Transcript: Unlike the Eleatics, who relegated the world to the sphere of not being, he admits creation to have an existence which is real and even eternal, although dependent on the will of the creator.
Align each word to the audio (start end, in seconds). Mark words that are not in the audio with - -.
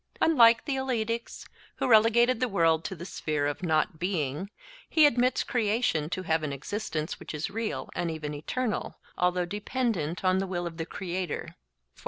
Unlike 0.19 0.65
the 0.65 0.77
Eleatics, 0.77 1.45
who 1.75 1.85
relegated 1.87 2.39
the 2.39 2.47
world 2.49 2.83
to 2.85 2.95
the 2.95 3.05
sphere 3.05 3.45
of 3.45 3.61
not 3.61 3.99
being, 3.99 4.49
he 4.89 5.05
admits 5.05 5.43
creation 5.43 6.09
to 6.09 6.23
have 6.23 6.41
an 6.41 6.51
existence 6.51 7.19
which 7.19 7.35
is 7.35 7.51
real 7.51 7.87
and 7.93 8.09
even 8.09 8.33
eternal, 8.33 8.95
although 9.15 9.45
dependent 9.45 10.23
on 10.25 10.39
the 10.39 10.47
will 10.47 10.65
of 10.65 10.77
the 10.77 10.87
creator. 10.87 11.55